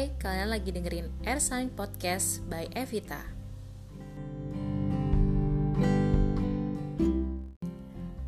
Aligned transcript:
Hai, 0.00 0.16
kalian 0.16 0.48
lagi 0.48 0.72
dengerin 0.72 1.12
Air 1.28 1.44
Sign 1.44 1.68
Podcast 1.76 2.40
by 2.48 2.72
Evita. 2.72 3.20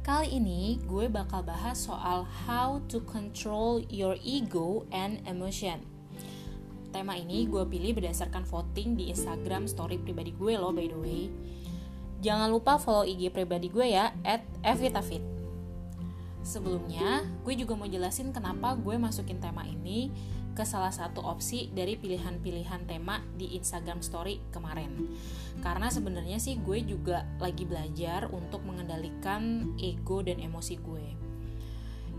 Kali 0.04 0.36
ini 0.36 0.76
gue 0.84 1.08
bakal 1.08 1.40
bahas 1.40 1.88
soal 1.88 2.28
how 2.44 2.76
to 2.92 3.00
control 3.08 3.80
your 3.88 4.20
ego 4.20 4.84
and 4.92 5.24
emotion. 5.24 5.80
Tema 6.92 7.16
ini 7.16 7.48
gue 7.48 7.64
pilih 7.64 7.96
berdasarkan 7.96 8.44
voting 8.44 8.92
di 8.92 9.08
Instagram 9.08 9.64
story 9.64 9.96
pribadi 9.96 10.36
gue 10.36 10.52
loh 10.60 10.76
by 10.76 10.92
the 10.92 10.98
way. 11.00 11.32
Jangan 12.20 12.52
lupa 12.52 12.76
follow 12.76 13.08
IG 13.08 13.32
pribadi 13.32 13.72
gue 13.72 13.96
ya, 13.96 14.12
at 14.28 14.44
Evitafit. 14.60 15.24
Sebelumnya, 16.44 17.24
gue 17.48 17.56
juga 17.56 17.80
mau 17.80 17.88
jelasin 17.88 18.28
kenapa 18.28 18.76
gue 18.76 19.00
masukin 19.00 19.40
tema 19.40 19.64
ini 19.64 20.12
ke 20.52 20.64
salah 20.68 20.92
satu 20.92 21.24
opsi 21.24 21.72
dari 21.72 21.96
pilihan-pilihan 21.96 22.84
tema 22.84 23.24
di 23.40 23.56
Instagram 23.56 24.04
Story 24.04 24.40
kemarin. 24.52 25.16
Karena 25.64 25.88
sebenarnya 25.88 26.36
sih 26.36 26.60
gue 26.60 26.84
juga 26.84 27.24
lagi 27.40 27.64
belajar 27.64 28.28
untuk 28.28 28.60
mengendalikan 28.68 29.72
ego 29.80 30.20
dan 30.20 30.38
emosi 30.40 30.74
gue. 30.76 31.06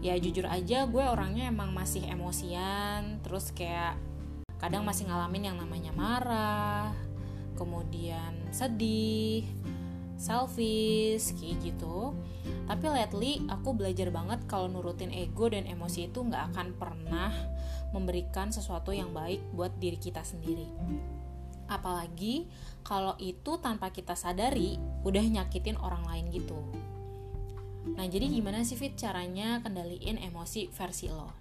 Ya 0.04 0.20
jujur 0.20 0.50
aja 0.50 0.84
gue 0.90 1.04
orangnya 1.06 1.48
emang 1.48 1.72
masih 1.72 2.04
emosian, 2.04 3.24
terus 3.24 3.56
kayak 3.56 3.96
kadang 4.60 4.84
masih 4.84 5.08
ngalamin 5.08 5.54
yang 5.54 5.58
namanya 5.62 5.96
marah, 5.96 6.92
kemudian 7.56 8.36
sedih, 8.52 9.48
selfish 10.20 11.36
kayak 11.40 11.72
gitu. 11.72 12.12
Tapi 12.68 12.86
lately 12.88 13.44
aku 13.48 13.76
belajar 13.76 14.08
banget 14.12 14.44
kalau 14.48 14.68
nurutin 14.72 15.12
ego 15.12 15.52
dan 15.52 15.68
emosi 15.68 16.08
itu 16.12 16.20
nggak 16.24 16.52
akan 16.52 16.68
pernah 16.76 17.32
memberikan 17.94 18.50
sesuatu 18.50 18.90
yang 18.90 19.14
baik 19.14 19.40
buat 19.54 19.72
diri 19.78 19.96
kita 20.02 20.26
sendiri. 20.26 20.66
Apalagi 21.70 22.50
kalau 22.84 23.16
itu 23.22 23.56
tanpa 23.62 23.94
kita 23.94 24.18
sadari 24.18 24.76
udah 25.08 25.24
nyakitin 25.24 25.80
orang 25.80 26.04
lain 26.10 26.34
gitu. 26.34 26.58
Nah, 27.94 28.10
jadi 28.10 28.28
gimana 28.28 28.66
sih 28.66 28.76
Fit 28.76 28.98
caranya 28.98 29.62
kendaliin 29.62 30.20
emosi 30.20 30.74
versi 30.74 31.08
lo? 31.08 31.32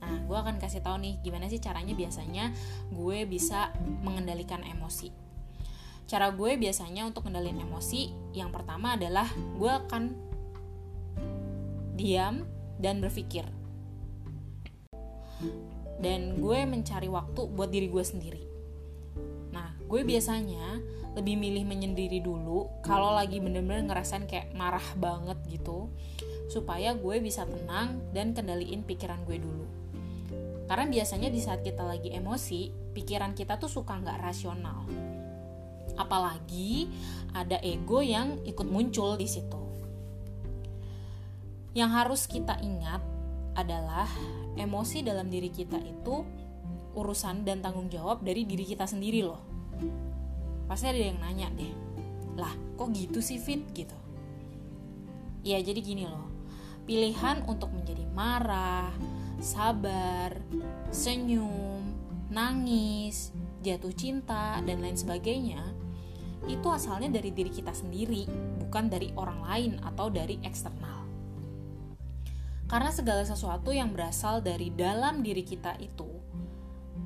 Nah, 0.00 0.12
gue 0.28 0.36
akan 0.36 0.60
kasih 0.60 0.84
tahu 0.84 1.00
nih 1.02 1.18
gimana 1.24 1.48
sih 1.48 1.60
caranya 1.60 1.96
biasanya 1.96 2.52
gue 2.94 3.24
bisa 3.26 3.74
mengendalikan 4.04 4.62
emosi. 4.62 5.10
Cara 6.06 6.30
gue 6.30 6.54
biasanya 6.54 7.02
untuk 7.08 7.26
kendaliin 7.26 7.58
emosi 7.58 8.32
yang 8.36 8.54
pertama 8.54 8.94
adalah 8.94 9.26
gue 9.58 9.72
akan 9.72 10.02
diam 11.96 12.44
dan 12.76 13.00
berpikir 13.00 13.48
dan 16.00 16.36
gue 16.40 16.58
mencari 16.68 17.08
waktu 17.08 17.48
buat 17.48 17.72
diri 17.72 17.88
gue 17.88 18.04
sendiri. 18.04 18.42
Nah, 19.52 19.72
gue 19.88 20.04
biasanya 20.04 20.80
lebih 21.16 21.40
milih 21.40 21.64
menyendiri 21.64 22.20
dulu 22.20 22.68
kalau 22.84 23.16
lagi 23.16 23.40
bener-bener 23.40 23.88
ngerasain 23.88 24.28
kayak 24.28 24.52
marah 24.52 24.84
banget 25.00 25.40
gitu, 25.48 25.88
supaya 26.52 26.92
gue 26.92 27.16
bisa 27.24 27.48
tenang 27.48 28.04
dan 28.12 28.36
kendaliin 28.36 28.84
pikiran 28.84 29.24
gue 29.24 29.40
dulu. 29.40 29.64
Karena 30.66 30.84
biasanya 30.90 31.32
di 31.32 31.40
saat 31.40 31.62
kita 31.62 31.86
lagi 31.86 32.12
emosi, 32.12 32.92
pikiran 32.92 33.32
kita 33.32 33.56
tuh 33.56 33.70
suka 33.70 33.96
nggak 33.96 34.18
rasional. 34.20 34.84
Apalagi 35.96 36.90
ada 37.32 37.56
ego 37.64 38.04
yang 38.04 38.36
ikut 38.44 38.68
muncul 38.68 39.16
di 39.16 39.24
situ. 39.24 39.62
Yang 41.72 41.90
harus 41.96 42.22
kita 42.28 42.60
ingat 42.60 43.15
adalah 43.56 44.06
emosi 44.54 45.02
dalam 45.02 45.32
diri 45.32 45.48
kita 45.48 45.80
itu 45.80 46.22
urusan 46.96 47.44
dan 47.44 47.60
tanggung 47.60 47.88
jawab 47.88 48.20
dari 48.24 48.44
diri 48.44 48.64
kita 48.64 48.84
sendiri 48.84 49.24
loh. 49.24 49.42
Pasti 50.68 50.92
ada 50.92 51.00
yang 51.00 51.18
nanya 51.20 51.48
deh, 51.52 51.72
lah 52.36 52.52
kok 52.76 52.92
gitu 52.92 53.24
sih 53.24 53.40
Fit 53.40 53.64
gitu. 53.72 53.96
Ya 55.46 55.60
jadi 55.62 55.78
gini 55.80 56.04
loh, 56.04 56.26
pilihan 56.84 57.44
untuk 57.48 57.70
menjadi 57.72 58.04
marah, 58.12 58.90
sabar, 59.38 60.34
senyum, 60.90 61.82
nangis, 62.32 63.30
jatuh 63.62 63.94
cinta, 63.94 64.58
dan 64.64 64.82
lain 64.82 64.98
sebagainya 64.98 65.62
itu 66.46 66.68
asalnya 66.70 67.18
dari 67.18 67.34
diri 67.34 67.50
kita 67.50 67.74
sendiri, 67.74 68.26
bukan 68.62 68.86
dari 68.86 69.10
orang 69.18 69.42
lain 69.42 69.72
atau 69.82 70.06
dari 70.06 70.38
eksternal. 70.46 70.95
Karena 72.66 72.90
segala 72.90 73.22
sesuatu 73.22 73.70
yang 73.70 73.94
berasal 73.94 74.42
dari 74.42 74.74
dalam 74.74 75.22
diri 75.22 75.46
kita 75.46 75.78
itu 75.78 76.10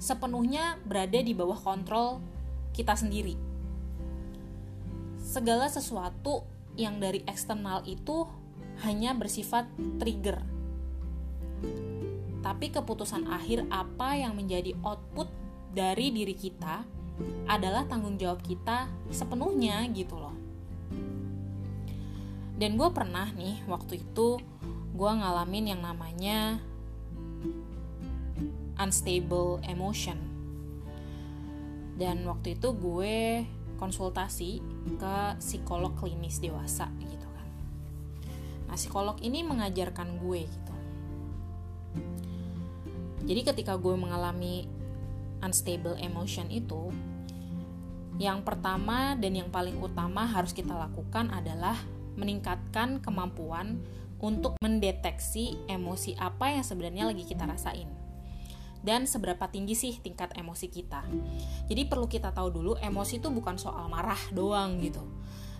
sepenuhnya 0.00 0.80
berada 0.88 1.20
di 1.20 1.36
bawah 1.36 1.60
kontrol 1.60 2.24
kita 2.72 2.96
sendiri. 2.96 3.36
Segala 5.20 5.68
sesuatu 5.68 6.48
yang 6.80 6.96
dari 6.96 7.20
eksternal 7.28 7.84
itu 7.84 8.24
hanya 8.80 9.12
bersifat 9.12 9.68
trigger. 10.00 10.40
Tapi 12.40 12.72
keputusan 12.72 13.28
akhir 13.28 13.68
apa 13.68 14.16
yang 14.16 14.32
menjadi 14.32 14.72
output 14.80 15.28
dari 15.76 16.08
diri 16.08 16.32
kita 16.32 16.88
adalah 17.44 17.84
tanggung 17.84 18.16
jawab 18.16 18.40
kita 18.40 18.88
sepenuhnya 19.12 19.84
gitu 19.92 20.16
loh. 20.16 20.32
Dan 22.56 22.80
gue 22.80 22.88
pernah 22.92 23.28
nih 23.36 23.60
waktu 23.68 24.00
itu 24.00 24.40
gue 25.00 25.12
ngalamin 25.16 25.72
yang 25.72 25.80
namanya 25.80 26.60
unstable 28.76 29.56
emotion. 29.64 30.20
Dan 31.96 32.28
waktu 32.28 32.60
itu 32.60 32.68
gue 32.76 33.48
konsultasi 33.80 34.60
ke 35.00 35.16
psikolog 35.40 35.96
klinis 35.96 36.36
dewasa 36.44 36.92
gitu 37.00 37.24
kan. 37.32 37.48
Nah 38.68 38.76
psikolog 38.76 39.16
ini 39.24 39.40
mengajarkan 39.40 40.20
gue 40.20 40.44
gitu. 40.44 40.74
Jadi 43.24 43.40
ketika 43.40 43.80
gue 43.80 43.96
mengalami 43.96 44.68
unstable 45.40 45.96
emotion 45.96 46.52
itu 46.52 46.92
yang 48.20 48.44
pertama 48.44 49.16
dan 49.16 49.32
yang 49.32 49.48
paling 49.48 49.80
utama 49.80 50.28
harus 50.28 50.52
kita 50.52 50.76
lakukan 50.76 51.32
adalah 51.32 51.80
meningkatkan 52.20 53.00
kemampuan 53.00 53.80
untuk 54.20 54.56
mendeteksi 54.60 55.56
emosi 55.68 56.16
apa 56.20 56.52
yang 56.52 56.64
sebenarnya 56.64 57.08
lagi 57.08 57.24
kita 57.24 57.48
rasain 57.48 57.88
dan 58.80 59.04
seberapa 59.04 59.44
tinggi 59.48 59.76
sih 59.76 60.00
tingkat 60.00 60.32
emosi 60.36 60.72
kita. 60.72 61.04
Jadi 61.68 61.84
perlu 61.84 62.08
kita 62.08 62.32
tahu 62.32 62.48
dulu 62.48 62.72
emosi 62.80 63.20
itu 63.20 63.28
bukan 63.28 63.60
soal 63.60 63.92
marah 63.92 64.20
doang 64.32 64.80
gitu. 64.80 65.04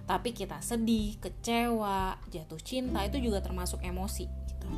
Tapi 0.09 0.33
kita 0.33 0.59
sedih, 0.65 1.21
kecewa, 1.21 2.17
jatuh 2.33 2.61
cinta 2.65 3.05
itu 3.05 3.21
juga 3.21 3.45
termasuk 3.45 3.85
emosi 3.85 4.25
gitu. 4.27 4.69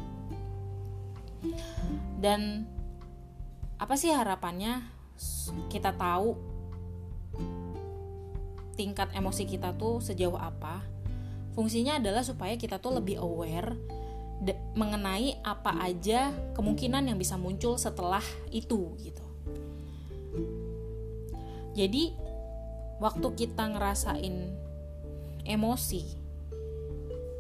Dan 2.19 2.67
apa 3.79 3.95
sih 3.99 4.11
harapannya 4.11 4.83
kita 5.71 5.95
tahu 5.95 6.35
tingkat 8.75 9.15
emosi 9.15 9.47
kita 9.47 9.75
tuh 9.79 10.03
sejauh 10.03 10.39
apa 10.39 10.83
Fungsinya 11.53 12.01
adalah 12.01 12.25
supaya 12.25 12.57
kita 12.57 12.81
tuh 12.81 12.97
lebih 12.97 13.21
aware 13.21 13.77
mengenai 14.75 15.39
apa 15.47 15.79
aja 15.87 16.35
kemungkinan 16.59 17.07
yang 17.07 17.19
bisa 17.21 17.39
muncul 17.39 17.79
setelah 17.79 18.25
itu 18.51 18.97
gitu. 18.99 19.27
Jadi 21.73 22.13
waktu 22.99 23.29
kita 23.39 23.65
ngerasain 23.71 24.51
emosi 25.47 26.05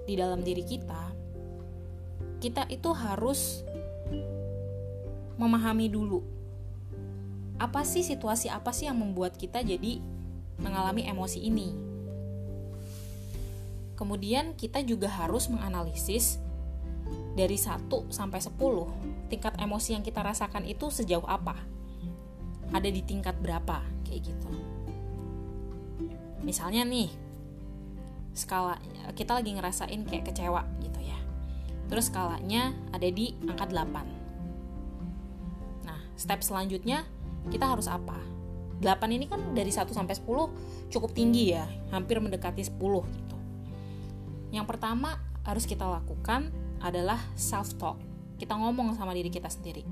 di 0.07 0.15
dalam 0.15 0.47
diri 0.47 0.63
kita, 0.63 1.03
kita 2.39 2.71
itu 2.71 2.91
harus 2.95 3.67
memahami 5.41 5.91
dulu 5.91 6.23
apa 7.63 7.87
sih 7.87 8.03
situasi 8.03 8.51
apa 8.51 8.75
sih 8.75 8.91
yang 8.91 8.99
membuat 8.99 9.39
kita 9.39 9.63
jadi 9.63 10.03
mengalami 10.59 11.07
emosi 11.07 11.47
ini 11.47 11.71
Kemudian 14.03 14.59
kita 14.59 14.83
juga 14.83 15.07
harus 15.07 15.47
menganalisis 15.47 16.43
dari 17.39 17.55
1 17.55 17.87
sampai 18.11 18.43
10 18.43 18.59
tingkat 19.31 19.55
emosi 19.63 19.95
yang 19.95 20.03
kita 20.03 20.27
rasakan 20.27 20.67
itu 20.67 20.91
sejauh 20.91 21.23
apa. 21.23 21.55
Ada 22.75 22.91
di 22.91 22.99
tingkat 23.07 23.39
berapa 23.39 23.79
kayak 24.03 24.27
gitu. 24.27 24.51
Misalnya 26.43 26.83
nih, 26.83 27.15
skala 28.35 28.83
kita 29.15 29.39
lagi 29.39 29.55
ngerasain 29.55 30.03
kayak 30.03 30.35
kecewa 30.35 30.67
gitu 30.83 30.99
ya. 30.99 31.23
Terus 31.87 32.11
skalanya 32.11 32.75
ada 32.91 33.07
di 33.07 33.39
angka 33.47 33.71
8. 33.71 35.87
Nah, 35.87 36.03
step 36.19 36.43
selanjutnya 36.43 37.07
kita 37.55 37.71
harus 37.71 37.87
apa? 37.87 38.19
8 38.83 39.15
ini 39.15 39.31
kan 39.31 39.55
dari 39.55 39.71
1 39.71 39.95
sampai 39.95 40.19
10 40.19 40.91
cukup 40.91 41.15
tinggi 41.15 41.55
ya, 41.55 41.71
hampir 41.95 42.19
mendekati 42.19 42.67
10 42.67 43.07
gitu. 43.07 43.32
Yang 44.53 44.67
pertama 44.69 45.17
harus 45.49 45.65
kita 45.65 45.89
lakukan 45.89 46.53
adalah 46.85 47.19
self 47.35 47.75
talk. 47.81 47.99
Kita 48.37 48.55
ngomong 48.55 48.95
sama 48.95 49.17
diri 49.17 49.33
kita 49.33 49.49
sendiri. 49.49 49.83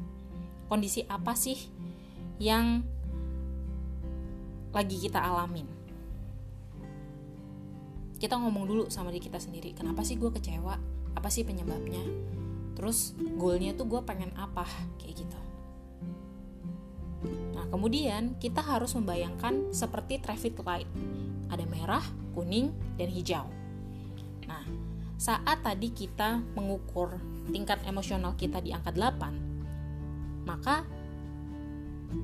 Kondisi 0.68 1.02
apa 1.08 1.34
sih 1.34 1.56
yang 2.38 2.84
lagi 4.70 4.96
kita 5.00 5.18
alamin. 5.18 5.66
Kita 8.20 8.36
ngomong 8.36 8.64
dulu 8.68 8.84
sama 8.92 9.08
diri 9.08 9.32
kita 9.32 9.40
sendiri, 9.40 9.72
kenapa 9.72 10.04
sih 10.04 10.20
gue 10.20 10.28
kecewa? 10.28 10.76
Apa 11.16 11.32
sih 11.32 11.42
penyebabnya? 11.42 12.04
Terus 12.76 13.16
goalnya 13.16 13.72
tuh 13.72 13.88
gue 13.88 14.00
pengen 14.04 14.30
apa? 14.36 14.68
Kayak 15.00 15.24
gitu. 15.24 15.40
Nah, 17.56 17.64
kemudian 17.72 18.36
kita 18.36 18.60
harus 18.60 18.92
membayangkan 18.92 19.72
seperti 19.72 20.20
traffic 20.20 20.60
light. 20.64 20.88
Ada 21.48 21.64
merah, 21.64 22.04
kuning, 22.36 22.70
dan 23.00 23.08
hijau. 23.08 23.59
Nah, 24.50 24.66
saat 25.14 25.62
tadi 25.62 25.94
kita 25.94 26.42
mengukur 26.58 27.22
tingkat 27.54 27.86
emosional 27.86 28.34
kita 28.34 28.58
di 28.58 28.74
angka 28.74 28.90
8, 28.90 30.42
maka 30.42 30.82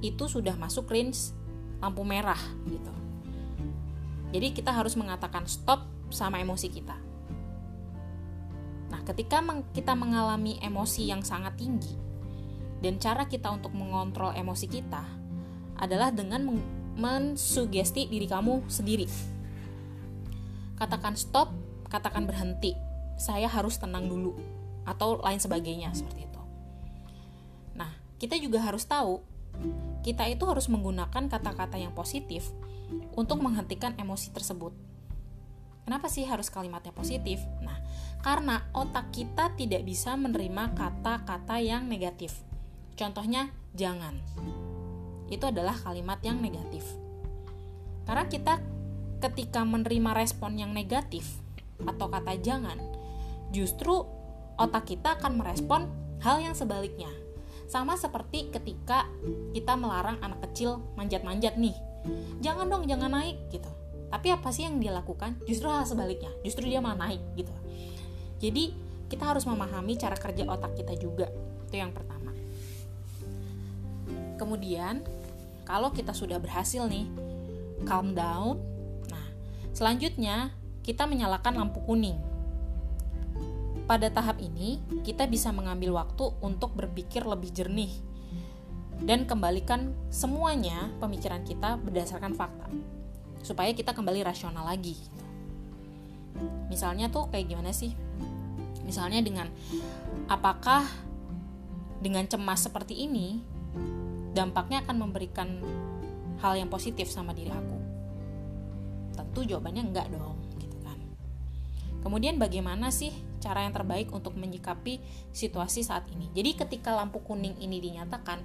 itu 0.03 0.27
sudah 0.27 0.59
masuk 0.59 0.91
range 0.91 1.31
lampu 1.79 2.03
merah 2.03 2.41
gitu. 2.67 2.91
Jadi 4.35 4.51
kita 4.51 4.75
harus 4.75 4.99
mengatakan 4.99 5.47
stop 5.47 5.87
sama 6.11 6.43
emosi 6.43 6.67
kita. 6.67 6.99
Nah, 8.91 9.01
ketika 9.07 9.39
kita 9.71 9.95
mengalami 9.95 10.59
emosi 10.59 11.07
yang 11.07 11.23
sangat 11.23 11.55
tinggi 11.55 11.95
dan 12.83 12.99
cara 12.99 13.31
kita 13.31 13.55
untuk 13.55 13.71
mengontrol 13.71 14.35
emosi 14.35 14.67
kita 14.67 15.03
adalah 15.79 16.11
dengan 16.11 16.59
mensugesti 16.97 18.09
diri 18.09 18.27
kamu 18.27 18.67
sendiri. 18.67 19.07
Katakan 20.77 21.17
stop, 21.17 21.53
katakan 21.89 22.27
berhenti. 22.29 22.75
Saya 23.17 23.49
harus 23.49 23.81
tenang 23.81 24.07
dulu 24.11 24.37
atau 24.85 25.19
lain 25.25 25.41
sebagainya 25.41 25.91
seperti 25.97 26.29
itu. 26.29 26.43
Nah, 27.75 27.91
kita 28.21 28.37
juga 28.37 28.61
harus 28.61 28.85
tahu 28.85 29.25
kita 30.05 30.29
itu 30.31 30.45
harus 30.47 30.71
menggunakan 30.71 31.27
kata-kata 31.27 31.81
yang 31.81 31.91
positif 31.91 32.55
untuk 33.19 33.43
menghentikan 33.43 33.99
emosi 33.99 34.31
tersebut. 34.31 34.71
Kenapa 35.87 36.07
sih 36.11 36.27
harus 36.27 36.51
kalimatnya 36.51 36.95
positif? 36.95 37.43
Nah, 37.63 37.79
karena 38.23 38.67
otak 38.75 39.11
kita 39.15 39.55
tidak 39.55 39.83
bisa 39.87 40.15
menerima 40.19 40.75
kata-kata 40.75 41.63
yang 41.63 41.87
negatif. 41.87 42.43
Contohnya, 42.99 43.51
jangan. 43.75 44.19
Itu 45.31 45.51
adalah 45.51 45.75
kalimat 45.79 46.23
yang 46.23 46.39
negatif. 46.43 46.87
Karena 48.07 48.27
kita 48.31 48.63
ketika 49.19 49.63
menerima 49.67 50.15
respon 50.15 50.59
yang 50.59 50.71
negatif 50.71 51.46
atau 51.85 52.07
kata 52.09 52.39
jangan, 52.41 52.79
justru 53.53 54.07
otak 54.57 54.89
kita 54.89 55.21
akan 55.21 55.37
merespon 55.37 55.89
hal 56.25 56.41
yang 56.41 56.57
sebaliknya. 56.57 57.11
Sama 57.67 57.99
seperti 57.99 58.49
ketika 58.55 59.11
kita 59.53 59.75
melarang 59.75 60.23
anak 60.23 60.41
kecil 60.49 60.81
manjat-manjat 60.95 61.59
nih. 61.59 61.75
Jangan 62.39 62.71
dong, 62.71 62.87
jangan 62.87 63.11
naik 63.11 63.37
gitu. 63.51 63.69
Tapi 64.07 64.31
apa 64.31 64.49
sih 64.55 64.63
yang 64.63 64.79
dia 64.79 64.95
lakukan? 64.95 65.35
Justru 65.45 65.67
hal 65.67 65.83
sebaliknya. 65.83 66.31
Justru 66.47 66.71
dia 66.71 66.79
malah 66.79 67.11
naik 67.11 67.23
gitu. 67.35 67.51
Jadi 68.39 68.71
kita 69.11 69.35
harus 69.35 69.43
memahami 69.47 69.99
cara 69.99 70.15
kerja 70.15 70.47
otak 70.47 70.79
kita 70.79 70.95
juga. 70.95 71.27
Itu 71.67 71.75
yang 71.75 71.91
pertama. 71.91 72.31
Kemudian 74.39 75.03
kalau 75.67 75.91
kita 75.91 76.15
sudah 76.15 76.39
berhasil 76.39 76.87
nih 76.87 77.11
calm 77.83 78.15
down. 78.15 78.63
Nah 79.11 79.27
selanjutnya 79.75 80.55
kita 80.87 81.03
menyalakan 81.11 81.59
lampu 81.59 81.83
kuning. 81.83 82.15
Pada 83.91 84.07
tahap 84.07 84.39
ini, 84.39 84.79
kita 85.03 85.27
bisa 85.27 85.51
mengambil 85.51 85.99
waktu 85.99 86.31
untuk 86.39 86.79
berpikir 86.79 87.27
lebih 87.27 87.51
jernih 87.51 87.91
dan 89.03 89.27
kembalikan 89.27 89.93
semuanya 90.09 90.89
pemikiran 91.03 91.43
kita 91.43 91.77
berdasarkan 91.83 92.33
fakta 92.33 92.71
supaya 93.43 93.75
kita 93.75 93.93
kembali 93.93 94.23
rasional 94.23 94.63
lagi. 94.63 94.95
Misalnya 96.71 97.11
tuh 97.11 97.27
kayak 97.35 97.51
gimana 97.51 97.75
sih? 97.75 97.91
Misalnya 98.87 99.21
dengan 99.27 99.51
apakah 100.31 100.87
dengan 101.99 102.31
cemas 102.31 102.63
seperti 102.63 103.07
ini 103.11 103.43
dampaknya 104.35 104.87
akan 104.87 104.97
memberikan 105.03 105.49
hal 106.43 106.55
yang 106.55 106.71
positif 106.71 107.11
sama 107.11 107.35
diri 107.35 107.51
aku? 107.51 107.79
Tentu 109.15 109.47
jawabannya 109.47 109.83
enggak 109.91 110.11
dong 110.11 110.36
kemudian 112.01 112.41
bagaimana 112.41 112.93
sih 112.93 113.13
cara 113.39 113.63
yang 113.63 113.73
terbaik 113.77 114.11
untuk 114.11 114.35
menyikapi 114.35 115.01
situasi 115.31 115.85
saat 115.87 116.09
ini? 116.13 116.33
Jadi 116.33 116.57
ketika 116.57 116.97
lampu 116.97 117.23
kuning 117.23 117.57
ini 117.63 117.79
dinyatakan 117.79 118.41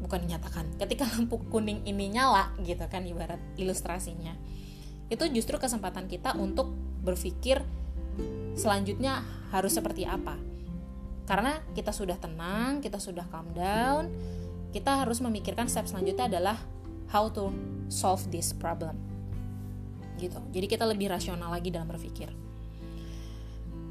bukan 0.00 0.18
dinyatakan 0.22 0.78
ketika 0.78 1.06
lampu 1.18 1.42
kuning 1.50 1.82
ini 1.84 2.10
nyala 2.12 2.54
gitu 2.62 2.86
kan 2.86 3.02
ibarat 3.02 3.42
ilustrasinya 3.58 4.38
itu 5.10 5.24
justru 5.30 5.58
kesempatan 5.58 6.06
kita 6.10 6.34
untuk 6.34 6.70
berpikir 7.02 7.62
selanjutnya 8.58 9.22
harus 9.54 9.74
seperti 9.74 10.02
apa. 10.02 10.34
Karena 11.26 11.58
kita 11.74 11.90
sudah 11.90 12.18
tenang 12.18 12.78
kita 12.78 13.02
sudah 13.02 13.26
calm 13.26 13.50
down 13.54 14.06
kita 14.76 14.92
harus 14.92 15.24
memikirkan 15.24 15.72
step 15.72 15.88
selanjutnya 15.88 16.28
adalah 16.28 16.60
how 17.08 17.32
to 17.32 17.48
solve 17.88 18.20
this 18.28 18.52
problem 18.52 19.15
gitu 20.18 20.40
jadi 20.50 20.66
kita 20.66 20.84
lebih 20.88 21.12
rasional 21.12 21.52
lagi 21.52 21.68
dalam 21.72 21.88
berpikir 21.88 22.32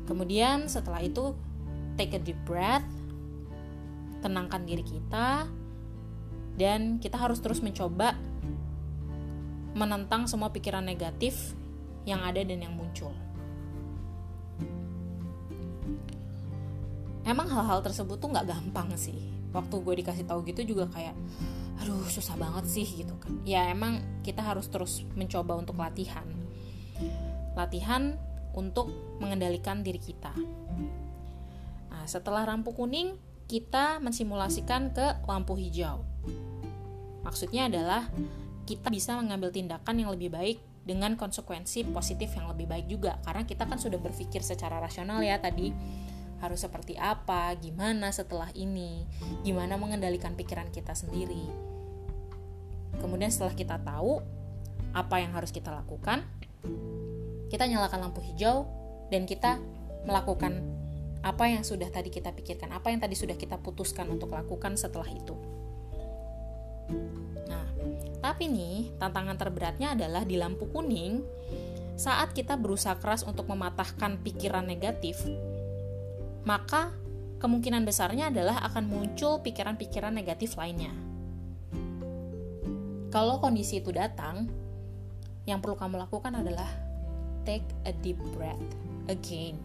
kemudian 0.06 0.70
setelah 0.70 1.02
itu 1.02 1.34
take 1.96 2.18
a 2.18 2.22
deep 2.22 2.38
breath 2.46 2.86
tenangkan 4.26 4.66
diri 4.66 4.82
kita 4.82 5.46
dan 6.56 6.98
kita 7.04 7.20
harus 7.20 7.44
terus 7.44 7.60
mencoba 7.60 8.16
menentang 9.76 10.24
semua 10.26 10.50
pikiran 10.56 10.82
negatif 10.82 11.52
yang 12.08 12.24
ada 12.24 12.40
dan 12.48 12.64
yang 12.64 12.72
muncul. 12.72 13.12
Emang 17.28 17.50
hal-hal 17.52 17.84
tersebut 17.84 18.16
tuh 18.22 18.32
nggak 18.32 18.48
gampang 18.48 18.88
sih. 18.96 19.35
Waktu 19.56 19.76
gue 19.80 19.96
dikasih 20.04 20.28
tahu 20.28 20.44
gitu 20.52 20.76
juga 20.76 20.92
kayak, 20.92 21.16
aduh 21.80 22.04
susah 22.12 22.36
banget 22.36 22.68
sih 22.68 22.84
gitu 22.84 23.16
kan. 23.16 23.32
Ya 23.48 23.72
emang 23.72 24.04
kita 24.28 24.44
harus 24.44 24.68
terus 24.68 25.08
mencoba 25.16 25.56
untuk 25.56 25.80
latihan, 25.80 26.28
latihan 27.56 28.20
untuk 28.52 28.92
mengendalikan 29.24 29.80
diri 29.80 30.00
kita. 30.00 30.36
Nah, 31.88 32.04
setelah 32.04 32.44
lampu 32.44 32.76
kuning, 32.76 33.16
kita 33.48 34.04
mensimulasikan 34.04 34.92
ke 34.92 35.24
lampu 35.24 35.56
hijau. 35.56 36.04
Maksudnya 37.24 37.72
adalah 37.72 38.12
kita 38.66 38.90
bisa 38.90 39.16
mengambil 39.16 39.54
tindakan 39.54 39.96
yang 40.02 40.10
lebih 40.12 40.34
baik 40.34 40.58
dengan 40.86 41.18
konsekuensi 41.18 41.90
positif 41.90 42.34
yang 42.38 42.46
lebih 42.54 42.70
baik 42.70 42.86
juga 42.86 43.18
karena 43.26 43.42
kita 43.42 43.66
kan 43.66 43.82
sudah 43.82 43.98
berpikir 43.98 44.46
secara 44.46 44.78
rasional 44.78 45.18
ya 45.26 45.42
tadi 45.42 45.74
harus 46.44 46.64
seperti 46.64 47.00
apa, 47.00 47.54
gimana 47.56 48.12
setelah 48.12 48.52
ini, 48.54 49.08
gimana 49.42 49.80
mengendalikan 49.80 50.36
pikiran 50.36 50.68
kita 50.70 50.92
sendiri. 50.92 51.48
Kemudian 53.00 53.32
setelah 53.32 53.56
kita 53.56 53.78
tahu 53.80 54.20
apa 54.96 55.16
yang 55.20 55.36
harus 55.36 55.52
kita 55.52 55.72
lakukan, 55.72 56.24
kita 57.52 57.68
nyalakan 57.68 58.10
lampu 58.10 58.24
hijau 58.24 58.68
dan 59.12 59.28
kita 59.28 59.60
melakukan 60.08 60.64
apa 61.26 61.50
yang 61.50 61.66
sudah 61.66 61.90
tadi 61.90 62.14
kita 62.14 62.30
pikirkan, 62.32 62.70
apa 62.70 62.94
yang 62.94 63.02
tadi 63.02 63.18
sudah 63.18 63.34
kita 63.34 63.58
putuskan 63.58 64.06
untuk 64.14 64.30
lakukan 64.30 64.78
setelah 64.78 65.10
itu. 65.10 65.34
Nah, 67.50 67.66
tapi 68.22 68.46
nih, 68.46 68.94
tantangan 69.02 69.34
terberatnya 69.34 69.98
adalah 69.98 70.22
di 70.22 70.38
lampu 70.38 70.70
kuning, 70.70 71.26
saat 71.98 72.36
kita 72.38 72.60
berusaha 72.60 73.00
keras 73.02 73.26
untuk 73.26 73.50
mematahkan 73.50 74.22
pikiran 74.22 74.70
negatif, 74.70 75.18
maka 76.46 76.94
kemungkinan 77.42 77.84
besarnya 77.84 78.32
adalah 78.32 78.64
akan 78.70 78.88
muncul 78.88 79.42
pikiran-pikiran 79.44 80.14
negatif 80.14 80.56
lainnya. 80.56 80.94
Kalau 83.12 83.42
kondisi 83.42 83.82
itu 83.84 83.92
datang, 83.92 84.48
yang 85.44 85.60
perlu 85.60 85.76
kamu 85.76 86.00
lakukan 86.00 86.32
adalah 86.36 86.68
take 87.44 87.66
a 87.84 87.92
deep 87.92 88.18
breath 88.36 88.70
again. 89.12 89.58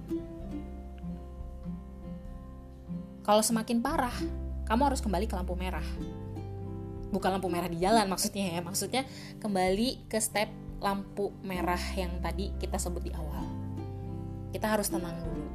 Kalau 3.21 3.45
semakin 3.45 3.79
parah, 3.79 4.15
kamu 4.71 4.87
harus 4.87 5.03
kembali 5.03 5.27
ke 5.27 5.35
lampu 5.35 5.59
merah 5.59 5.85
bukan 7.11 7.31
lampu 7.37 7.51
merah 7.51 7.67
di 7.67 7.83
jalan 7.83 8.07
maksudnya 8.07 8.55
ya 8.55 8.61
maksudnya 8.63 9.03
kembali 9.43 10.07
ke 10.07 10.19
step 10.23 10.49
lampu 10.79 11.35
merah 11.43 11.81
yang 11.99 12.23
tadi 12.23 12.55
kita 12.57 12.79
sebut 12.79 13.03
di 13.03 13.13
awal 13.13 13.45
kita 14.55 14.71
harus 14.71 14.89
tenang 14.89 15.19
dulu 15.19 15.47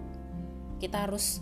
kita 0.85 1.09
harus 1.09 1.41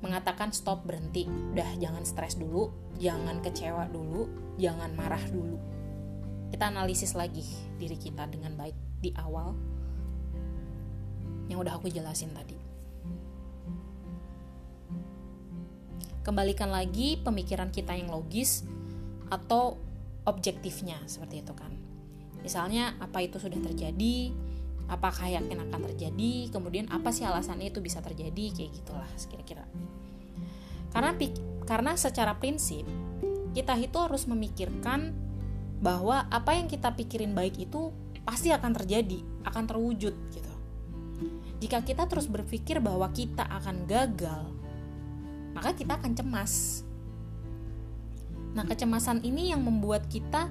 mengatakan 0.00 0.50
stop 0.50 0.88
berhenti. 0.88 1.28
Udah 1.28 1.68
jangan 1.76 2.02
stres 2.08 2.40
dulu 2.40 2.72
jangan 2.96 3.40
kecewa 3.44 3.88
dulu 3.92 4.28
jangan 4.56 4.92
marah 4.96 5.22
dulu. 5.28 5.60
Kita 6.52 6.68
analisis 6.68 7.16
lagi 7.16 7.44
diri 7.80 7.96
kita 7.96 8.28
dengan 8.28 8.56
baik 8.56 8.76
di 9.00 9.12
awal 9.16 9.52
yang 11.48 11.60
udah 11.60 11.76
aku 11.76 11.88
jelasin 11.92 12.32
tadi. 12.32 12.56
Kembalikan 16.22 16.70
lagi 16.70 17.18
pemikiran 17.18 17.74
kita 17.74 17.98
yang 17.98 18.12
logis 18.12 18.62
atau 19.26 19.74
objektifnya 20.22 21.02
seperti 21.10 21.42
itu 21.42 21.50
kan. 21.56 21.72
Misalnya 22.46 22.94
apa 23.02 23.26
itu 23.26 23.42
sudah 23.42 23.58
terjadi 23.58 24.30
apakah 24.92 25.32
yakin 25.32 25.56
akan 25.68 25.80
terjadi 25.88 26.52
kemudian 26.52 26.92
apa 26.92 27.08
sih 27.08 27.24
alasannya 27.24 27.72
itu 27.72 27.80
bisa 27.80 28.04
terjadi 28.04 28.52
kayak 28.52 28.70
gitulah 28.76 29.08
kira-kira 29.32 29.64
karena 30.92 31.16
karena 31.64 31.92
secara 31.96 32.36
prinsip 32.36 32.84
kita 33.56 33.76
itu 33.80 33.96
harus 33.96 34.28
memikirkan 34.28 35.16
bahwa 35.82 36.28
apa 36.30 36.56
yang 36.56 36.70
kita 36.70 36.94
pikirin 36.94 37.34
baik 37.34 37.58
itu 37.58 37.90
pasti 38.22 38.54
akan 38.54 38.70
terjadi, 38.70 39.18
akan 39.42 39.64
terwujud 39.66 40.14
gitu. 40.30 40.52
Jika 41.58 41.82
kita 41.82 42.06
terus 42.06 42.30
berpikir 42.30 42.78
bahwa 42.78 43.10
kita 43.10 43.42
akan 43.46 43.86
gagal, 43.86 44.46
maka 45.54 45.74
kita 45.74 45.98
akan 45.98 46.12
cemas. 46.14 46.86
Nah, 48.52 48.62
kecemasan 48.66 49.26
ini 49.26 49.50
yang 49.50 49.62
membuat 49.62 50.06
kita 50.06 50.50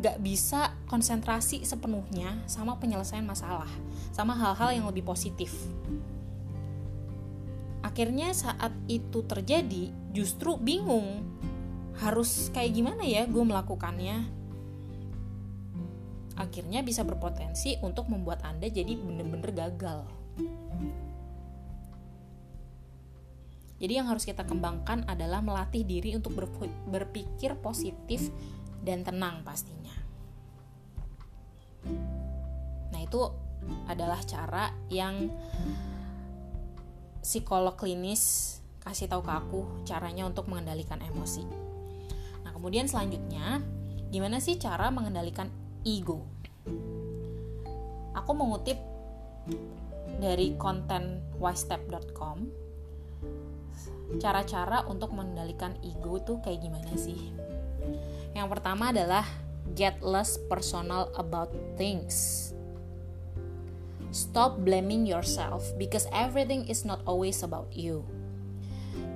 gak 0.00 0.24
bisa 0.24 0.72
konsentrasi 0.88 1.66
sepenuhnya 1.68 2.40
sama 2.48 2.80
penyelesaian 2.80 3.26
masalah, 3.26 3.68
sama 4.14 4.32
hal-hal 4.32 4.72
yang 4.72 4.86
lebih 4.88 5.04
positif. 5.04 5.52
Akhirnya 7.84 8.32
saat 8.32 8.72
itu 8.88 9.20
terjadi, 9.26 9.92
justru 10.16 10.56
bingung 10.56 11.26
harus 12.00 12.48
kayak 12.56 12.72
gimana 12.72 13.04
ya 13.04 13.28
gue 13.28 13.44
melakukannya 13.44 14.42
akhirnya 16.42 16.80
bisa 16.80 17.04
berpotensi 17.04 17.76
untuk 17.84 18.08
membuat 18.08 18.42
Anda 18.42 18.66
jadi 18.72 18.96
bener-bener 18.96 19.52
gagal. 19.52 20.08
Jadi 23.82 23.98
yang 23.98 24.06
harus 24.06 24.22
kita 24.22 24.46
kembangkan 24.46 25.10
adalah 25.10 25.42
melatih 25.42 25.82
diri 25.82 26.14
untuk 26.14 26.38
berpikir 26.86 27.58
positif 27.58 28.30
dan 28.86 29.02
tenang 29.02 29.42
pastinya. 29.42 29.81
Itu 33.12 33.28
adalah 33.92 34.16
cara 34.24 34.72
yang 34.88 35.28
psikolog 37.20 37.76
klinis 37.76 38.56
kasih 38.80 39.04
tahu 39.04 39.20
ke 39.20 39.32
aku 39.36 39.60
caranya 39.84 40.24
untuk 40.24 40.48
mengendalikan 40.48 40.96
emosi. 41.04 41.44
Nah, 42.40 42.56
kemudian 42.56 42.88
selanjutnya, 42.88 43.60
gimana 44.08 44.40
sih 44.40 44.56
cara 44.56 44.88
mengendalikan 44.88 45.52
ego. 45.84 46.24
Aku 48.16 48.32
mengutip 48.32 48.80
dari 50.16 50.56
konten 50.56 51.20
ystep.com 51.36 52.48
cara-cara 54.16 54.88
untuk 54.88 55.12
mengendalikan 55.12 55.76
ego 55.84 56.16
tuh 56.24 56.40
kayak 56.40 56.64
gimana 56.64 56.96
sih? 56.96 57.28
Yang 58.32 58.48
pertama 58.56 58.88
adalah 58.88 59.28
get 59.76 60.00
less 60.00 60.40
personal 60.48 61.12
about 61.20 61.52
things. 61.76 62.50
Stop 64.12 64.60
blaming 64.60 65.08
yourself 65.08 65.64
because 65.80 66.04
everything 66.12 66.68
is 66.68 66.84
not 66.84 67.00
always 67.08 67.40
about 67.40 67.72
you. 67.72 68.04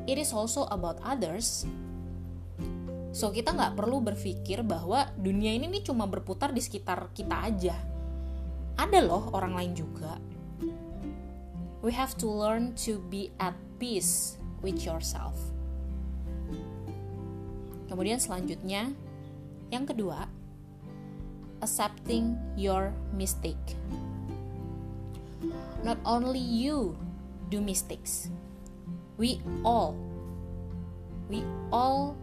It 0.09 0.17
is 0.17 0.33
also 0.33 0.65
about 0.73 0.99
others 1.05 1.69
So 3.17 3.33
kita 3.33 3.57
nggak 3.57 3.81
perlu 3.81 4.05
berpikir 4.05 4.61
bahwa 4.61 5.09
dunia 5.17 5.57
ini 5.57 5.73
nih 5.73 5.89
cuma 5.89 6.05
berputar 6.05 6.53
di 6.53 6.61
sekitar 6.61 7.09
kita 7.17 7.49
aja. 7.49 7.73
Ada 8.77 9.01
loh 9.01 9.33
orang 9.33 9.57
lain 9.57 9.73
juga. 9.73 10.21
We 11.81 11.97
have 11.97 12.13
to 12.21 12.29
learn 12.29 12.77
to 12.85 13.01
be 13.09 13.33
at 13.41 13.57
peace 13.81 14.37
with 14.61 14.85
yourself. 14.85 15.33
Kemudian 17.89 18.21
selanjutnya, 18.21 18.93
yang 19.73 19.89
kedua, 19.89 20.29
accepting 21.65 22.37
your 22.53 22.93
mistake. 23.17 23.81
Not 25.85 25.99
only 26.05 26.39
you 26.39 26.97
do 27.51 27.61
mistakes. 27.61 28.29
We 29.17 29.41
all 29.65 29.97
we 31.29 31.43
all 31.73 32.17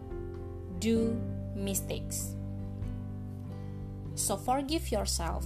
do 0.78 1.20
mistakes. 1.54 2.36
So 4.14 4.36
forgive 4.36 4.90
yourself 4.90 5.44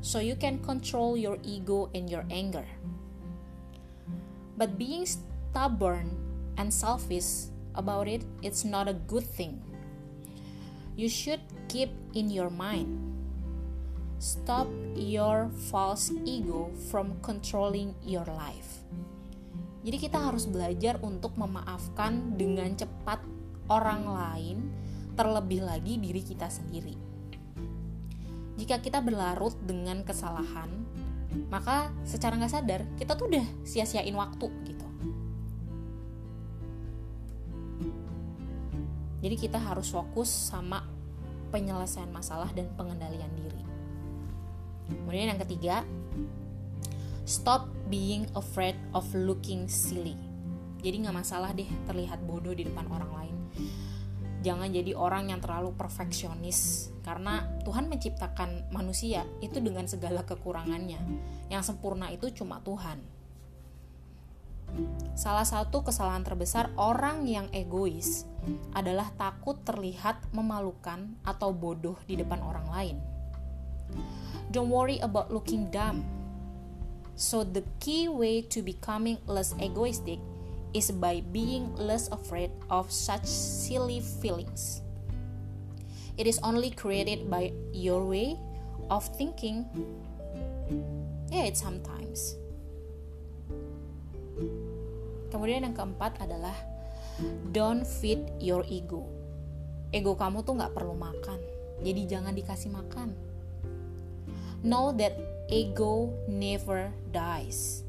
so 0.00 0.18
you 0.20 0.36
can 0.36 0.58
control 0.60 1.16
your 1.16 1.38
ego 1.42 1.90
and 1.94 2.08
your 2.08 2.24
anger. 2.30 2.64
But 4.56 4.78
being 4.78 5.06
stubborn 5.06 6.16
and 6.56 6.72
selfish 6.72 7.50
about 7.74 8.06
it, 8.08 8.24
it's 8.42 8.64
not 8.64 8.88
a 8.88 8.94
good 8.94 9.24
thing. 9.24 9.60
You 10.96 11.08
should 11.08 11.40
keep 11.68 11.90
in 12.14 12.30
your 12.30 12.50
mind. 12.50 13.13
Stop 14.24 14.72
your 14.96 15.52
false 15.68 16.08
ego 16.24 16.72
from 16.88 17.20
controlling 17.20 17.92
your 18.00 18.24
life. 18.24 18.80
Jadi 19.84 20.00
kita 20.00 20.16
harus 20.16 20.48
belajar 20.48 20.96
untuk 21.04 21.36
memaafkan 21.36 22.32
dengan 22.32 22.72
cepat 22.72 23.20
orang 23.68 24.08
lain, 24.08 24.72
terlebih 25.12 25.60
lagi 25.60 26.00
diri 26.00 26.24
kita 26.24 26.48
sendiri. 26.48 26.96
Jika 28.56 28.80
kita 28.80 29.04
berlarut 29.04 29.60
dengan 29.60 30.00
kesalahan, 30.08 30.72
maka 31.52 31.92
secara 32.08 32.40
nggak 32.40 32.48
sadar 32.56 32.80
kita 32.96 33.20
tuh 33.20 33.28
udah 33.28 33.44
sia-siain 33.60 34.16
waktu 34.16 34.48
gitu. 34.64 34.88
Jadi 39.20 39.36
kita 39.36 39.60
harus 39.60 39.92
fokus 39.92 40.32
sama 40.32 40.80
penyelesaian 41.52 42.08
masalah 42.08 42.48
dan 42.56 42.72
pengendalian 42.72 43.28
diri. 43.36 43.63
Kemudian 44.88 45.32
yang 45.32 45.40
ketiga, 45.40 45.84
stop 47.24 47.68
being 47.88 48.28
afraid 48.36 48.76
of 48.92 49.08
looking 49.16 49.64
silly. 49.68 50.16
Jadi 50.84 51.00
nggak 51.00 51.16
masalah 51.16 51.56
deh 51.56 51.68
terlihat 51.88 52.20
bodoh 52.28 52.52
di 52.52 52.68
depan 52.68 52.84
orang 52.92 53.12
lain. 53.16 53.36
Jangan 54.44 54.68
jadi 54.68 54.92
orang 54.92 55.32
yang 55.32 55.40
terlalu 55.40 55.72
perfeksionis. 55.72 56.92
Karena 57.00 57.48
Tuhan 57.64 57.88
menciptakan 57.88 58.68
manusia 58.68 59.24
itu 59.40 59.56
dengan 59.64 59.88
segala 59.88 60.28
kekurangannya. 60.28 61.00
Yang 61.48 61.72
sempurna 61.72 62.12
itu 62.12 62.28
cuma 62.36 62.60
Tuhan. 62.60 63.00
Salah 65.16 65.46
satu 65.48 65.86
kesalahan 65.86 66.26
terbesar 66.26 66.74
orang 66.76 67.24
yang 67.24 67.48
egois 67.56 68.28
adalah 68.76 69.08
takut 69.16 69.56
terlihat 69.64 70.20
memalukan 70.36 71.16
atau 71.24 71.54
bodoh 71.54 71.96
di 72.04 72.18
depan 72.18 72.42
orang 72.42 72.68
lain 72.68 73.13
don't 74.50 74.70
worry 74.70 74.98
about 75.02 75.32
looking 75.32 75.70
dumb 75.70 76.04
so 77.14 77.46
the 77.46 77.62
key 77.78 78.10
way 78.10 78.42
to 78.42 78.62
becoming 78.62 79.18
less 79.26 79.54
egoistic 79.62 80.18
is 80.74 80.90
by 80.90 81.22
being 81.30 81.70
less 81.78 82.10
afraid 82.10 82.50
of 82.68 82.90
such 82.90 83.24
silly 83.24 84.02
feelings. 84.02 84.82
It 86.18 86.26
is 86.26 86.42
only 86.42 86.74
created 86.74 87.30
by 87.30 87.54
your 87.70 88.02
way 88.02 88.34
of 88.90 89.06
thinking. 89.14 89.66
Yeah, 91.30 91.46
it 91.46 91.54
sometimes. 91.54 92.34
Kemudian 95.30 95.66
yang 95.66 95.74
keempat 95.74 96.18
adalah 96.18 96.54
don't 97.54 97.86
feed 97.86 98.26
your 98.42 98.66
ego. 98.66 99.06
Ego 99.94 100.18
kamu 100.18 100.42
tuh 100.42 100.58
nggak 100.58 100.74
perlu 100.74 100.98
makan, 100.98 101.38
jadi 101.86 102.18
jangan 102.18 102.34
dikasih 102.34 102.74
makan. 102.74 103.14
Know 104.64 104.96
that 104.96 105.12
ego 105.52 106.08
never 106.24 106.88
dies 107.12 107.84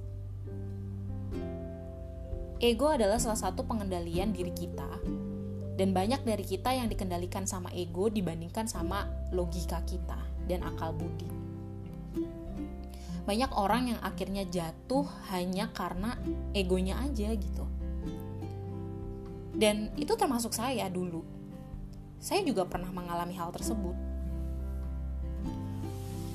Ego 2.59 2.91
adalah 2.91 3.15
salah 3.15 3.39
satu 3.39 3.63
pengendalian 3.63 4.35
diri 4.35 4.51
kita 4.51 4.87
dan 5.79 5.95
banyak 5.95 6.23
dari 6.27 6.43
kita 6.43 6.75
yang 6.75 6.91
dikendalikan 6.91 7.47
sama 7.47 7.71
ego 7.71 8.11
dibandingkan 8.11 8.67
sama 8.67 9.07
logika 9.31 9.83
kita 9.87 10.19
dan 10.47 10.63
akal 10.63 10.91
budi. 10.91 11.27
Banyak 13.23 13.51
orang 13.55 13.95
yang 13.95 13.99
akhirnya 14.03 14.43
jatuh 14.43 15.07
hanya 15.31 15.71
karena 15.71 16.19
egonya 16.51 16.99
aja 17.03 17.31
gitu. 17.35 17.65
Dan 19.55 19.95
itu 19.95 20.11
termasuk 20.19 20.51
saya 20.51 20.91
dulu. 20.91 21.23
Saya 22.19 22.43
juga 22.43 22.67
pernah 22.67 22.91
mengalami 22.91 23.35
hal 23.35 23.51
tersebut. 23.55 24.14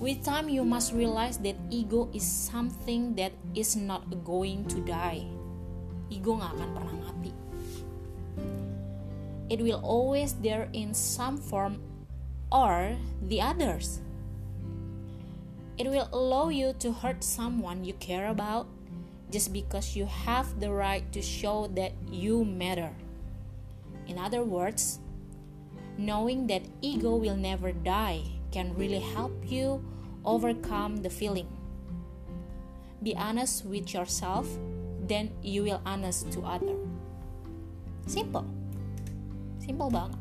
With 0.00 0.24
time 0.24 0.48
you 0.48 0.64
must 0.64 0.96
realize 0.96 1.36
that 1.44 1.60
ego 1.68 2.08
is 2.16 2.24
something 2.24 3.14
that 3.20 3.36
is 3.52 3.76
not 3.76 4.08
going 4.24 4.64
to 4.72 4.80
die 4.80 5.28
ego 6.10 6.36
gak 6.36 6.52
akan 6.58 6.68
pernah 6.74 6.96
mati. 6.98 7.32
It 9.50 9.62
will 9.62 9.80
always 9.82 10.34
there 10.42 10.68
in 10.74 10.92
some 10.94 11.38
form 11.38 11.78
or 12.50 12.98
the 13.22 13.40
others. 13.40 14.02
It 15.78 15.88
will 15.88 16.10
allow 16.12 16.50
you 16.52 16.74
to 16.82 16.92
hurt 16.92 17.24
someone 17.24 17.86
you 17.86 17.94
care 17.96 18.28
about 18.28 18.68
just 19.30 19.54
because 19.54 19.96
you 19.96 20.04
have 20.04 20.60
the 20.60 20.70
right 20.70 21.06
to 21.14 21.22
show 21.22 21.70
that 21.78 21.94
you 22.10 22.44
matter. 22.44 22.92
In 24.06 24.18
other 24.18 24.42
words, 24.42 24.98
knowing 25.96 26.50
that 26.50 26.66
ego 26.82 27.16
will 27.16 27.38
never 27.38 27.72
die 27.72 28.39
can 28.50 28.74
really 28.74 29.00
help 29.00 29.32
you 29.46 29.82
overcome 30.24 31.02
the 31.02 31.10
feeling. 31.10 31.48
Be 33.02 33.16
honest 33.16 33.64
with 33.64 33.94
yourself, 33.94 34.46
then 35.06 35.32
you 35.40 35.64
will 35.64 35.80
honest 35.86 36.28
to 36.36 36.44
other. 36.44 36.76
Simple. 38.04 38.44
Simple 39.62 39.88
banget. 39.88 40.20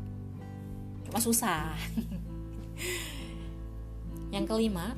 Cuma 1.10 1.20
susah. 1.20 1.76
Yang 4.34 4.46
kelima, 4.46 4.94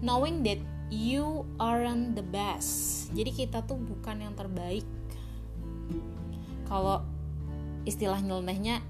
knowing 0.00 0.46
that 0.46 0.62
you 0.88 1.44
aren't 1.60 2.16
the 2.16 2.24
best. 2.24 3.10
Jadi 3.12 3.34
kita 3.34 3.66
tuh 3.66 3.76
bukan 3.76 4.24
yang 4.24 4.34
terbaik. 4.38 4.86
Kalau 6.68 7.02
istilah 7.88 8.20
nyelenehnya 8.20 8.84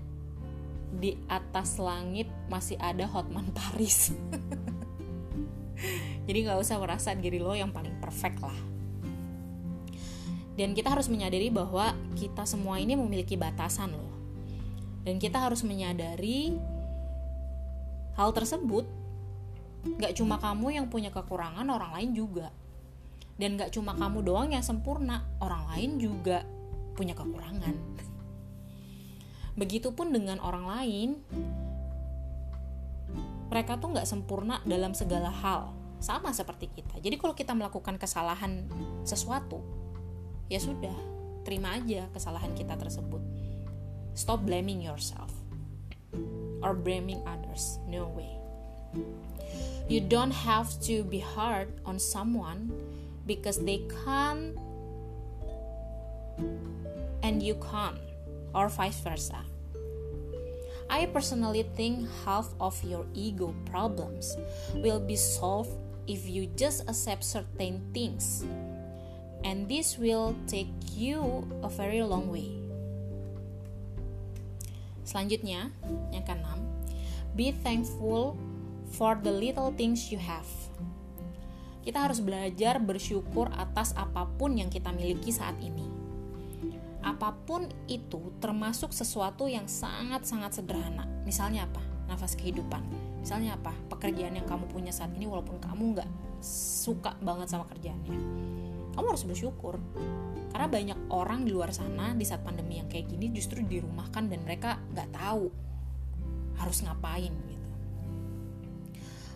di 0.94 1.16
atas 1.28 1.76
langit 1.76 2.28
masih 2.48 2.80
ada 2.80 3.04
Hotman 3.04 3.52
Paris. 3.52 4.12
Jadi 6.26 6.38
nggak 6.44 6.60
usah 6.60 6.76
merasa 6.80 7.12
diri 7.14 7.40
lo 7.40 7.52
yang 7.52 7.72
paling 7.72 8.00
perfect 8.00 8.38
lah. 8.40 8.58
Dan 10.58 10.74
kita 10.74 10.90
harus 10.90 11.06
menyadari 11.06 11.54
bahwa 11.54 11.94
kita 12.18 12.42
semua 12.42 12.82
ini 12.82 12.98
memiliki 12.98 13.38
batasan 13.38 13.94
loh. 13.94 14.14
Dan 15.06 15.22
kita 15.22 15.38
harus 15.38 15.62
menyadari 15.62 16.52
hal 18.18 18.34
tersebut 18.34 18.98
Gak 19.96 20.18
cuma 20.18 20.42
kamu 20.42 20.74
yang 20.74 20.86
punya 20.90 21.08
kekurangan, 21.14 21.64
orang 21.70 21.94
lain 21.94 22.10
juga. 22.12 22.50
Dan 23.38 23.54
gak 23.54 23.70
cuma 23.70 23.94
kamu 23.94 24.26
doang 24.26 24.50
yang 24.50 24.64
sempurna, 24.66 25.22
orang 25.38 25.64
lain 25.74 25.90
juga 26.02 26.42
punya 26.98 27.14
kekurangan. 27.14 27.74
Begitupun 29.58 30.14
dengan 30.14 30.38
orang 30.38 30.64
lain, 30.70 31.08
mereka 33.50 33.74
tuh 33.82 33.90
gak 33.96 34.06
sempurna 34.06 34.62
dalam 34.62 34.94
segala 34.94 35.34
hal, 35.34 35.74
sama 35.98 36.30
seperti 36.30 36.70
kita. 36.70 37.02
Jadi 37.02 37.18
kalau 37.18 37.34
kita 37.34 37.58
melakukan 37.58 37.98
kesalahan 37.98 38.70
sesuatu, 39.02 39.58
ya 40.46 40.62
sudah, 40.62 40.94
terima 41.42 41.74
aja 41.74 42.06
kesalahan 42.14 42.54
kita 42.54 42.78
tersebut. 42.78 43.20
Stop 44.14 44.46
blaming 44.46 44.78
yourself 44.78 45.34
or 46.62 46.74
blaming 46.74 47.18
others. 47.26 47.82
No 47.90 48.10
way. 48.14 48.38
You 49.88 50.04
don't 50.04 50.34
have 50.34 50.68
to 50.84 51.02
be 51.02 51.18
hard 51.18 51.72
on 51.88 51.96
someone 51.96 52.68
because 53.24 53.58
they 53.64 53.84
can't 54.04 54.56
and 57.24 57.40
you 57.40 57.56
can't, 57.58 57.96
or 58.54 58.68
vice 58.68 59.00
versa. 59.00 59.44
I 60.88 61.04
personally 61.12 61.68
think 61.76 62.08
half 62.24 62.48
of 62.56 62.80
your 62.80 63.04
ego 63.12 63.52
problems 63.68 64.40
will 64.80 65.00
be 65.00 65.20
solved 65.20 65.76
if 66.08 66.24
you 66.24 66.48
just 66.56 66.88
accept 66.88 67.20
certain 67.20 67.84
things, 67.92 68.48
and 69.44 69.68
this 69.68 70.00
will 70.00 70.32
take 70.48 70.72
you 70.96 71.44
a 71.60 71.68
very 71.68 72.00
long 72.00 72.32
way. 72.32 72.56
Selanjutnya, 75.04 75.68
yang 76.12 76.24
keenam, 76.24 76.60
be 77.36 77.52
thankful 77.52 78.40
for 78.96 79.16
the 79.20 79.32
little 79.32 79.68
things 79.76 80.08
you 80.08 80.16
have. 80.16 80.48
Kita 81.84 82.08
harus 82.08 82.20
belajar 82.20 82.80
bersyukur 82.80 83.48
atas 83.56 83.92
apa 83.96 84.28
pun 84.36 84.56
yang 84.56 84.72
kita 84.72 84.92
miliki 84.92 85.32
saat 85.32 85.56
ini. 85.60 85.97
Apa 87.02 87.34
pun 87.46 87.70
itu 87.86 88.34
termasuk 88.42 88.90
sesuatu 88.90 89.46
yang 89.46 89.70
sangat-sangat 89.70 90.58
sederhana. 90.62 91.06
Misalnya 91.22 91.66
apa? 91.70 91.82
Nafas 92.10 92.34
kehidupan. 92.34 92.82
Misalnya 93.22 93.54
apa? 93.54 93.74
Pekerjaan 93.92 94.34
yang 94.34 94.46
kamu 94.48 94.66
punya 94.70 94.90
saat 94.90 95.12
ini 95.14 95.28
walaupun 95.28 95.62
kamu 95.62 95.98
nggak 95.98 96.08
suka 96.42 97.14
banget 97.22 97.50
sama 97.50 97.68
kerjaannya. 97.70 98.18
Kamu 98.94 99.06
harus 99.06 99.24
bersyukur. 99.28 99.78
Karena 100.50 100.66
banyak 100.66 100.98
orang 101.12 101.44
di 101.46 101.52
luar 101.54 101.70
sana 101.70 102.16
di 102.16 102.24
saat 102.24 102.42
pandemi 102.42 102.80
yang 102.80 102.88
kayak 102.90 103.12
gini 103.12 103.30
justru 103.30 103.60
dirumahkan 103.62 104.26
dan 104.26 104.40
mereka 104.42 104.80
nggak 104.96 105.12
tahu 105.12 105.52
harus 106.58 106.82
ngapain 106.82 107.30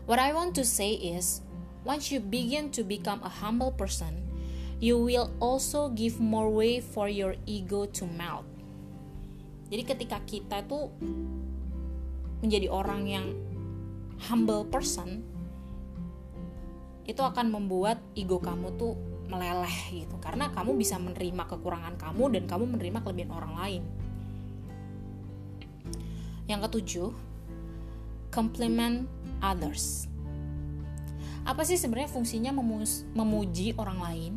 What 0.03 0.18
I 0.18 0.35
want 0.35 0.59
to 0.59 0.66
say 0.66 0.98
is, 0.98 1.46
once 1.87 2.11
you 2.11 2.18
begin 2.18 2.75
to 2.75 2.83
become 2.83 3.22
a 3.22 3.31
humble 3.31 3.70
person, 3.70 4.18
you 4.83 4.99
will 4.99 5.31
also 5.38 5.95
give 5.95 6.18
more 6.18 6.51
way 6.51 6.83
for 6.83 7.07
your 7.07 7.38
ego 7.47 7.87
to 7.87 8.03
melt. 8.18 8.42
Jadi 9.71 9.83
ketika 9.87 10.18
kita 10.27 10.66
tuh 10.66 10.90
menjadi 12.42 12.66
orang 12.66 13.07
yang 13.07 13.27
humble 14.27 14.66
person, 14.66 15.23
itu 17.07 17.23
akan 17.23 17.55
membuat 17.55 18.03
ego 18.18 18.42
kamu 18.42 18.75
tuh 18.75 18.99
meleleh 19.31 20.03
gitu 20.03 20.18
karena 20.18 20.51
kamu 20.51 20.75
bisa 20.77 20.99
menerima 20.99 21.47
kekurangan 21.47 21.95
kamu 21.97 22.37
dan 22.37 22.45
kamu 22.51 22.75
menerima 22.75 22.99
kelebihan 23.07 23.31
orang 23.31 23.55
lain. 23.55 23.83
Yang 26.51 26.61
ketujuh, 26.68 27.11
compliment 28.35 29.07
others. 29.38 30.11
Apa 31.47 31.62
sih 31.62 31.79
sebenarnya 31.79 32.11
fungsinya 32.11 32.51
memuji 33.14 33.79
orang 33.79 33.99
lain? 34.03 34.35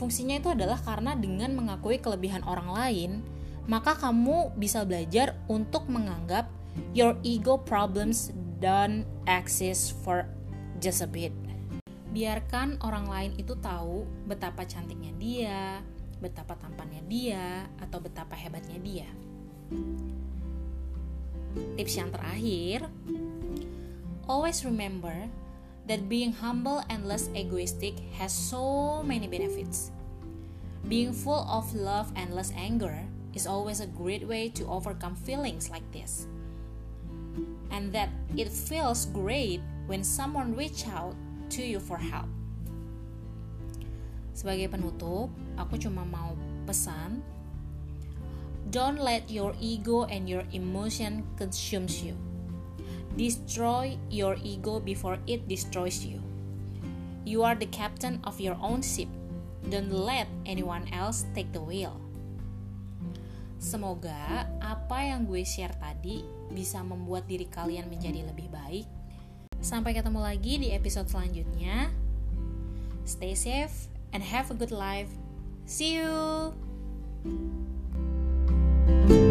Fungsinya 0.00 0.40
itu 0.40 0.48
adalah 0.48 0.80
karena 0.80 1.12
dengan 1.12 1.52
mengakui 1.52 2.00
kelebihan 2.00 2.40
orang 2.48 2.72
lain, 2.72 3.10
maka 3.68 3.92
kamu 4.00 4.56
bisa 4.56 4.80
belajar 4.88 5.36
untuk 5.44 5.84
menganggap 5.92 6.48
your 6.96 7.20
ego 7.20 7.60
problems 7.60 8.32
don't 8.64 9.04
exist 9.28 9.92
for 10.00 10.24
just 10.80 11.04
a 11.04 11.08
bit. 11.08 11.36
Biarkan 12.16 12.80
orang 12.80 13.12
lain 13.12 13.32
itu 13.36 13.52
tahu 13.60 14.08
betapa 14.24 14.64
cantiknya 14.64 15.12
dia, 15.20 15.84
betapa 16.16 16.56
tampannya 16.56 17.04
dia, 17.04 17.68
atau 17.76 18.00
betapa 18.00 18.32
hebatnya 18.32 18.80
dia. 18.80 19.08
Tips 21.76 21.94
yang 22.00 22.08
terakhir, 22.08 22.88
always 24.24 24.64
remember 24.64 25.28
that 25.90 26.08
being 26.08 26.30
humble 26.30 26.78
and 26.86 27.02
less 27.02 27.26
egoistic 27.34 27.98
has 28.14 28.30
so 28.30 29.02
many 29.02 29.26
benefits. 29.26 29.90
Being 30.86 31.10
full 31.12 31.42
of 31.50 31.74
love 31.74 32.14
and 32.14 32.30
less 32.30 32.54
anger 32.54 32.94
is 33.34 33.44
always 33.44 33.80
a 33.82 33.90
great 33.90 34.22
way 34.22 34.54
to 34.54 34.70
overcome 34.70 35.18
feelings 35.18 35.66
like 35.66 35.82
this. 35.90 36.30
And 37.74 37.90
that 37.90 38.08
it 38.38 38.54
feels 38.54 39.06
great 39.10 39.62
when 39.90 40.06
someone 40.06 40.54
reach 40.54 40.86
out 40.86 41.18
to 41.58 41.62
you 41.66 41.82
for 41.82 41.98
help. 41.98 42.30
Sebagai 44.30 44.70
penutup, 44.70 45.34
aku 45.58 45.74
cuma 45.74 46.06
mau 46.06 46.38
pesan 46.70 47.18
Don't 48.70 49.02
let 49.02 49.26
your 49.26 49.58
ego 49.58 50.06
and 50.06 50.30
your 50.30 50.46
emotion 50.54 51.26
consume 51.34 51.90
you. 51.90 52.14
Destroy 53.18 53.98
your 54.10 54.38
ego 54.42 54.78
before 54.78 55.18
it 55.26 55.46
destroys 55.50 56.06
you. 56.06 56.22
You 57.26 57.42
are 57.42 57.54
the 57.54 57.68
captain 57.68 58.22
of 58.24 58.38
your 58.38 58.56
own 58.62 58.82
ship. 58.82 59.08
Don't 59.68 59.92
let 59.92 60.26
anyone 60.46 60.88
else 60.94 61.26
take 61.34 61.52
the 61.52 61.60
wheel. 61.60 61.98
Semoga 63.60 64.48
apa 64.64 65.04
yang 65.04 65.28
gue 65.28 65.44
share 65.44 65.76
tadi 65.76 66.24
bisa 66.48 66.80
membuat 66.80 67.28
diri 67.28 67.44
kalian 67.44 67.92
menjadi 67.92 68.24
lebih 68.24 68.48
baik. 68.48 68.88
Sampai 69.60 69.92
ketemu 69.92 70.24
lagi 70.24 70.56
di 70.56 70.72
episode 70.72 71.12
selanjutnya. 71.12 71.92
Stay 73.04 73.36
safe 73.36 73.92
and 74.16 74.24
have 74.24 74.48
a 74.48 74.56
good 74.56 74.72
life. 74.72 75.12
See 75.68 76.00
you. 76.00 76.56
thank 79.00 79.10
you 79.12 79.29